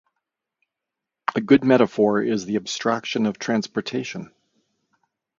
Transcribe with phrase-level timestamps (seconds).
[1.35, 4.33] A good metaphor is the abstraction of transportation.